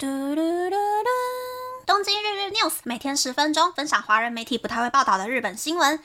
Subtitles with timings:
[0.00, 1.08] 嘟嘟嘟嘟！
[1.84, 6.00] 东京日日 news 每天十分钟，分享华人媒体不太会报道的日本新闻。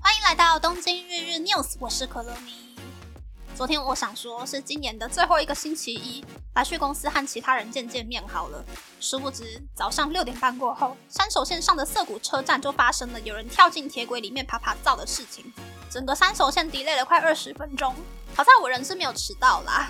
[0.00, 2.76] 欢迎来到东京日日 news，我是可乐咪。
[3.56, 8.64] 昨天我想说是今年的最后一个星期一，来去公司和其他人见见面好了。
[9.00, 15.52] 殊不知早上六点半过后，山手线上的涩谷车站就发生了有人跳进铁轨里面爬爬灶的事情，
[15.90, 17.92] 整个山手线 delay 了快二十分钟。
[18.36, 19.88] 好在我人是没有迟到啦，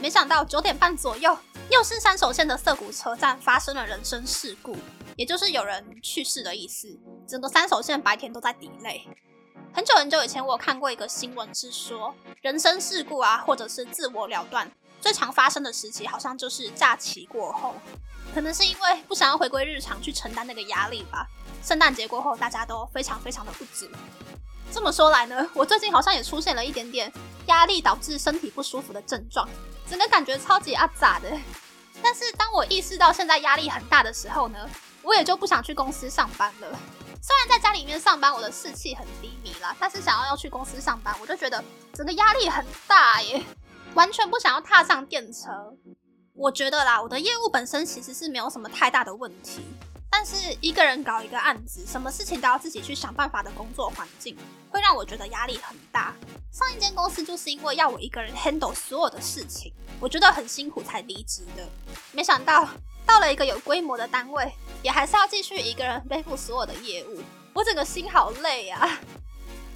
[0.00, 1.36] 没想到九点半左右，
[1.70, 4.74] 又是三手线的涩谷车站发生了人身事故，
[5.14, 6.88] 也就是有人去世的意思。
[7.28, 9.02] 整个三手线白天都在 delay。
[9.74, 17.74] 很久很久以前，我看过一个新闻，是说人身事故啊，或者是自我了断，最常发生的时期好像就是假期过后，
[18.34, 21.26] 可能是因为不想要回归日常去承担那个压力吧。
[21.62, 23.86] 圣诞节过后，大家都非常非常的不足。
[24.72, 27.12] 这么说来呢，我最近好像也出现了一点点
[27.46, 29.46] 压力导致身体不舒服的症状，
[29.88, 31.28] 整个感觉超级阿杂的。
[32.02, 34.58] 但是当我意识到现在压力很大的时候呢，
[35.02, 36.78] 我也就不想去公司上班了。
[37.20, 43.44] 虽然在家里面上班，我的士气很低迷啦，但是想要要去公司上班，我就觉得整个压力很大耶，
[43.94, 45.50] 完全不想要踏上电车。
[46.34, 49.62] 我觉得啦，我的业务本身其实是没有什么太大的问题。
[50.14, 54.36] 但是一个人搞一个案子，什么事情都要自己去想办法的工作环境，
[54.70, 56.14] 会让我觉得压力很大。
[56.52, 61.66] 上一间公司就是因为要我一个人 handle 所有的事情，我觉得很辛苦才离职的。
[62.12, 62.68] 没想到
[63.06, 67.22] 到了一个有规模的单位，也还是要继续一个人背负所有的业务，
[67.54, 69.00] 我整个心好累啊！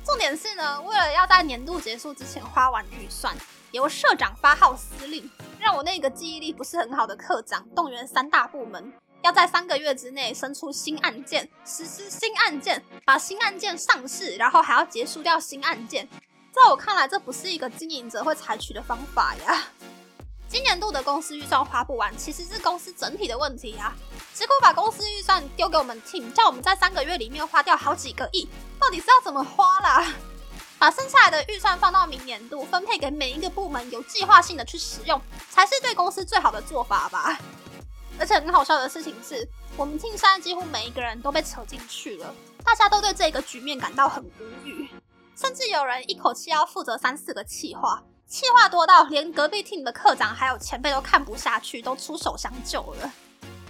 [0.05, 3.35] 重点是呢，为了要在年度结束之前花完预算，
[3.77, 8.93] 由社长发号司令，让我那个记忆力不是很好的科长动员三大部门。
[9.23, 16.09] 要在三个月之内生出新案件，实施新案件，把新案件上市，然后还要结束掉新案件。
[16.53, 19.65] 在我看来，这不是一个经营者会采取的方法呀。
[20.49, 23.93] 今年度的公司预算花不完，其实是公司整体的问题呀。
[24.33, 28.49] 结果把公司预算丢给我们 team，叫我们在三个月里面花掉好几个亿，
[28.79, 30.15] 到底是要怎么花啦？
[30.79, 35.21] 把剩下来的预算放到明年度，分配给每一个部门，有计划性的去使用，
[35.51, 37.39] 才是对公司最好的做法吧。
[38.19, 44.89] 而且很好笑的事情是，我们庆山几乎每一个人都被扯进去了，大家都对这个局面感到很无语，
[45.35, 53.13] 甚至有人一口气要负责三四个企划，企划多到连隔壁 team 的课长还有前辈都看不下去，都出手相救了。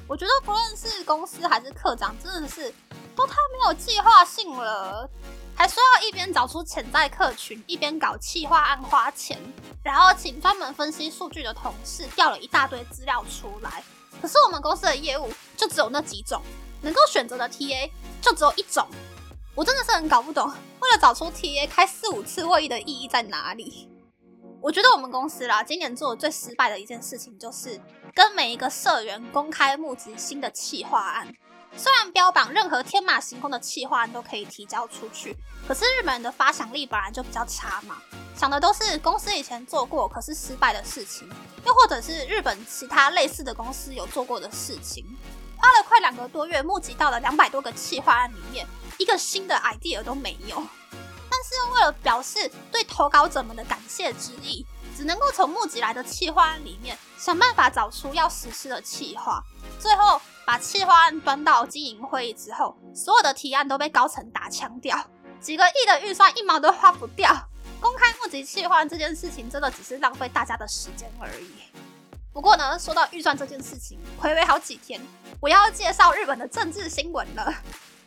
[0.09, 2.73] 我觉得不论是公司还是课长，真的是
[3.17, 5.09] 都太没有计划性了，
[5.55, 9.41] 还说要一边找出潜在客群，一边搞企划案花钱，
[9.83, 13.83] 然后请专门分析数据的同事调了一大堆资料出来。
[14.21, 16.43] 可是我们公司的业务就只有那几种，
[16.83, 17.91] 能够选择的 TA
[18.21, 18.87] 就只有一种，
[19.55, 20.47] 我真的是很搞不懂，
[20.81, 23.89] 为了找出 TA 开四五次会议的意义在哪里？
[24.61, 27.81] 我觉得我们公司啦，今年做的最失败的一件事情，就是
[28.15, 31.35] 跟每一个社员公开募集新的企划案。
[31.77, 35.37] 虽然标榜任何天马行空的企划案都可以提交出去，
[35.69, 37.97] 可是日本人的发想力本来就比较差嘛。
[38.35, 41.29] 想的都是公司以前做过可是失败的事情，
[41.65, 45.05] 又或者是日本其他类似的公司有做过的事情。
[45.59, 48.67] 花了快两个多月，募集到了两百多个企划案里面，
[48.99, 50.57] 一个新的 idea 都没有。
[51.31, 54.67] 但是为了表示对投稿者们的感谢之意，
[54.97, 59.43] 只能够从募集来的企划案里面想办法找出要实施的企划。
[59.81, 60.21] 最后
[60.57, 64.99] 把企划案端到经营会议之后，所有的提案都被高层打枪掉，
[65.39, 67.31] 几个亿的预算一毛都花不掉。
[67.79, 71.51] 公开募集计划这件事情，真的只是浪费大家的时间而已。
[72.33, 74.99] 不过呢，说到预算这件事情，回味好几天，
[75.43, 77.53] 我要介绍日本的政治新闻了。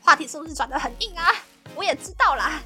[0.01, 1.27] 话题是不是转得很硬啊？
[1.75, 2.59] 我也知道啦。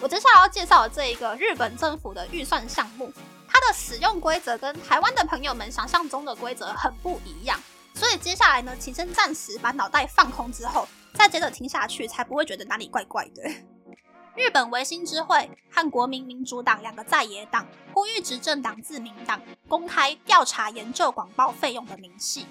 [0.00, 3.12] 我接下来要介绍的这一个日本政府的预算项目，
[3.48, 7.60] 它的使用规则跟台湾的朋友们想象中的规则很不一样。
[7.98, 13.42] 所以接下来呢，请先暂时把脑袋放空之后，再接着听下去，才不会觉得哪里怪怪的。
[14.38, 22.46] 日本维新之会和国民民主党两个在野党呼吁执政党自民党公开调查研究广报费用的明细。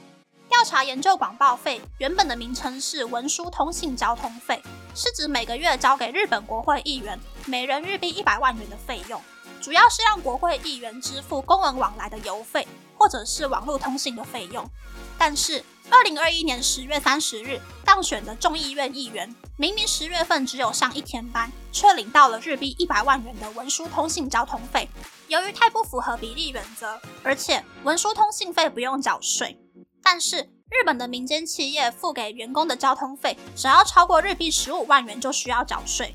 [0.49, 4.61] 调查研究广报费原本的名称是文书通信交通费，
[4.93, 9.21] 是指每个月交给日本国会议员每人日币一百万元的费用，
[9.61, 12.67] 主要是让国会议员支付公文往来的邮费
[12.97, 14.69] 或者是网络通信的费用。
[15.17, 19.33] 但是，二零二一年十月三十日当选的众议院议员。
[19.59, 24.87] 明明十月份只有上一天班，却领到了日币一百万元的文书通信交通费。
[25.27, 29.59] 由于太不符合比例原则，而且文书通信费不用缴税，
[30.03, 36.13] 但是日本的民间企业付给员工的交通费，只要超过日币十五万元就需要缴税。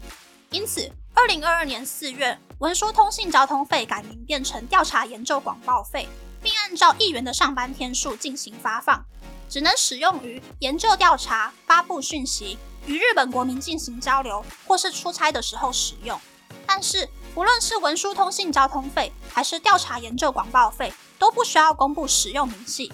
[0.50, 6.08] 因此，二零二二年四月，文书通信交通费改名变成调查研究广报费，
[6.42, 9.04] 并按照议员的上班天数进行发放，
[9.48, 16.20] 只能使用于研究调查、发布讯息、与日本国民进行交流或是出差的时候使用。
[16.66, 22.92] 但是，无论是文书通信交通费还是调查研究广报费，都不需要公布使用明细，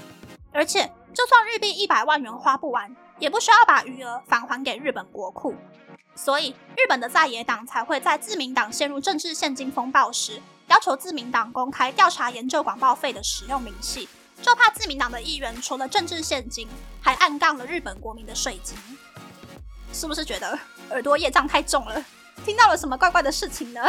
[0.53, 5.55] 而且就算日币一百万元花不完，也不需要把余额返还给日本国库。
[6.15, 14.09] 所以，日本的在野党才会在自民党陷入政治现金风暴时，要求自民党公开调查研究广告费的使用明细，
[14.43, 16.69] 就怕自民党的议员除了政治现金，
[17.01, 18.77] 还暗杠了日本国民的税金。
[19.93, 20.59] 是不是觉得
[20.91, 22.05] 耳朵业障太重了？
[22.45, 23.83] 听到了什么怪怪的事情呢？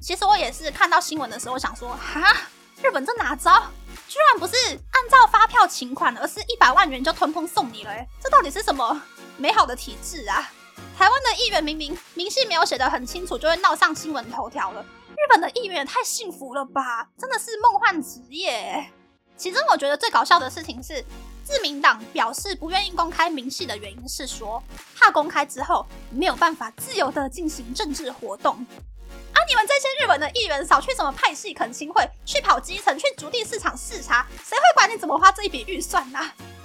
[0.00, 2.36] 其实我也是看到新闻的时候想说，哈，
[2.82, 3.62] 日本这哪招？
[4.06, 7.92] 居然不是按照发票请款，而是一百万元就通通送你了？
[8.22, 9.02] 这到底是什么
[9.38, 10.52] 美好的体制啊？
[10.96, 14.84] 台湾的议员明明明细没有写得很清楚，就会闹上新闻头条了。
[15.28, 18.90] 日本的议员也太幸福了吧，真的是梦幻职业。
[19.36, 21.04] 其中我觉得最搞笑的事情是，
[21.44, 24.62] 自民党表示不愿意公开明细的原因是说，
[24.96, 28.54] 怕公开之后没有办法自由的进行政治活动。
[28.54, 36.18] 啊，你们这些日本的议员少去什么派系恳亲会，去跑基层，去逐地市场视察，谁会管你怎么花这一笔预算呢？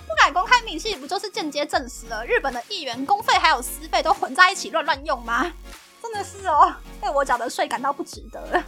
[0.08, 5.52] 不敢公开明细，不就是间接证实了日本的议员公费还有私费都混在一起乱乱用吗？
[6.14, 6.72] 真的是哦，
[7.02, 8.64] 为我缴的税感到不值得。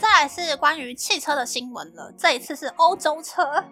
[0.00, 3.64] 再来是关于汽车的新闻了，这一次是欧洲车。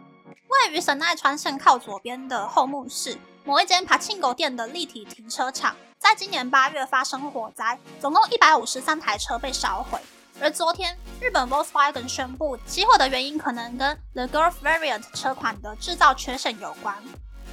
[0.48, 10.00] 位于神奈川县靠左边的后木市某一间爬庆狗店的立体停车场，在今年八月发生火灾，总共一百五十三台车被烧毁。
[10.40, 16.96] 而昨天，日本 Volkswagen 宣布起火的原因可能跟 The Golf Variant 车款的制造缺陷有关。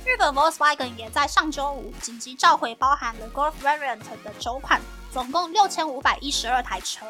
[0.03, 4.81] 日本 Volkswagen 也在上周五紧急召回包含 Golf Variant 的九款，
[5.11, 7.05] 总共六千五百一十二台车。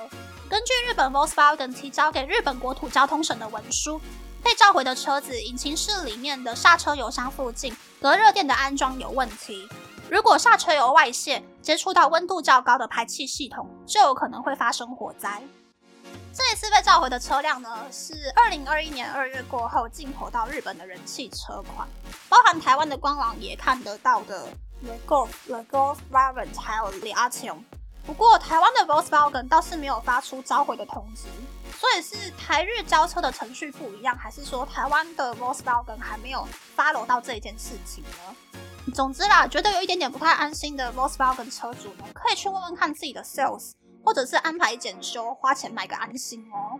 [0.50, 4.00] 根据日本 Volkswagen 提交给日本国土交通省的文书，
[4.44, 9.70] 被召回的车子引擎室里面的刹车油箱附近隔热垫的安装有问题。
[10.10, 15.42] 如果刹车油外泄，接触到温度较高的排气系统，就有可能会发生火灾。
[16.34, 21.88] 这一次被召回的车辆呢，是二零二一年二月过后进口到日本的人气车款，
[22.30, 24.48] 包含台湾的官网也看得到的
[24.82, 27.58] The Golf、The Golf RAVEN 还有李阿乔。
[28.04, 31.28] 不过台湾的 Volkswagen 倒是没有发出召回的通知，
[31.78, 38.92] 所以是台日交车的程序不一样，还是说台湾的 Volkswagen 还没有发楼到这一件事情呢？
[38.96, 43.74] 总之啦，觉得有一点点不太安心的 Volkswagen 车主呢，可以去问问看自己的 sales。
[44.04, 46.80] 或者是安排检修，花钱买个安心哦。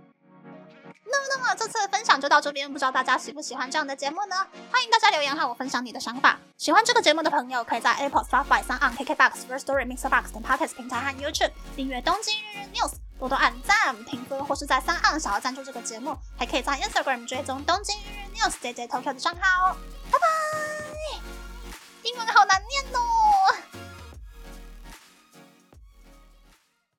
[1.04, 4.36] 那么，那么这次的分享就到这边，不知道大家喜不喜欢这样的节目呢？
[4.72, 6.40] 欢迎大家留言和我分享你的想法。
[6.58, 18.38] 喜欢这个节目的朋友，可以在 Apple、Spotify、三 on KKBox、First Story、Mixer Box 等 Podcast 平台和 YouTube 订阅《东京日日 News》，多多按赞、评分，或是在三 on 想要赞助这个节目，还可以在 Instagram 追踪《东京日日
[18.38, 19.76] News》JJ Tokyo 的账号哦。
[20.10, 20.28] 拜拜。
[22.04, 23.21] 英文好难念哦